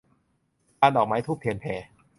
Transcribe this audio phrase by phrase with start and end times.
[0.79, 1.65] พานดอกไม้ธูปเทียนแพ